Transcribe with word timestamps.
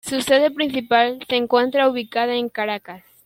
Su 0.03 0.19
sede 0.23 0.49
principal 0.49 1.19
se 1.29 1.35
encuentra 1.35 1.87
ubicada 1.87 2.33
en 2.33 2.49
Caracas. 2.49 3.03